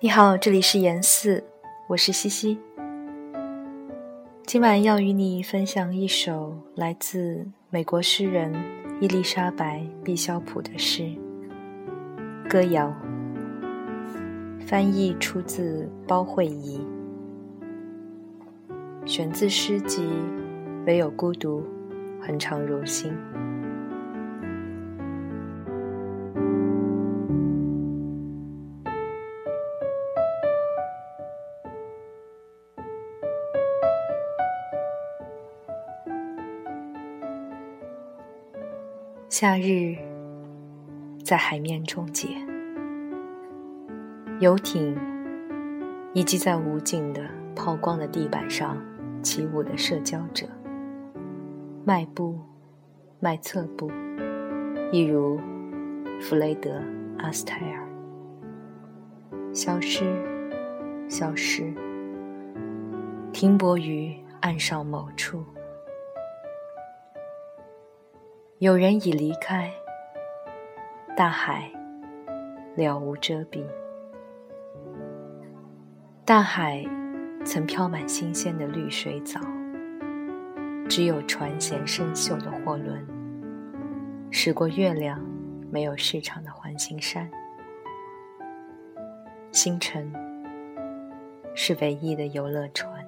[0.00, 1.42] 你好，这里是严四，
[1.88, 2.56] 我是西西。
[4.46, 8.54] 今晚要与你分享一首来自美国诗人
[9.00, 11.02] 伊丽莎白·毕肖普的诗
[12.48, 12.94] 《歌谣》，
[14.68, 16.80] 翻译出自包慧仪，
[19.04, 20.02] 选自诗集
[20.86, 21.60] 《唯有孤独
[22.20, 23.10] 恒常如新》。
[39.30, 39.94] 夏日
[41.22, 42.28] 在海面终结，
[44.40, 44.96] 游艇
[46.14, 47.20] 以及在无尽的
[47.54, 48.82] 抛光的地板上
[49.22, 50.46] 起舞的社交者，
[51.84, 52.40] 迈步，
[53.20, 53.90] 迈侧步，
[54.90, 55.38] 一如
[56.22, 56.80] 弗雷德·
[57.18, 57.86] 阿斯泰尔，
[59.52, 60.06] 消失，
[61.06, 61.70] 消失，
[63.30, 65.44] 停泊于岸上某处。
[68.60, 69.72] 有人已离开，
[71.16, 71.70] 大海
[72.74, 73.64] 了无遮蔽。
[76.24, 76.84] 大海
[77.44, 79.40] 曾飘满新鲜的绿水藻，
[80.88, 83.06] 只有船舷生锈的货轮
[84.32, 85.24] 驶过月亮
[85.70, 87.30] 没有市场的环形山。
[89.52, 90.12] 星辰
[91.54, 93.07] 是唯一的游乐船。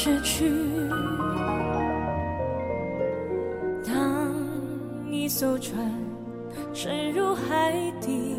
[0.00, 0.48] 失去。
[3.84, 4.32] 当
[5.10, 5.92] 一艘船
[6.72, 8.36] 沉入海底，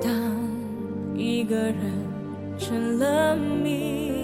[0.00, 0.10] 当
[1.14, 1.74] 一个人。
[2.56, 4.23] 成了谜，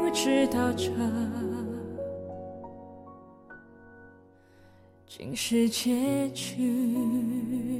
[0.23, 0.91] 知道这
[5.07, 7.70] 竟是结局。